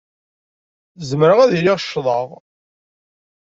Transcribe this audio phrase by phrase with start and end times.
[1.09, 2.27] Zemreɣ ad iliɣ ccḍeɣ.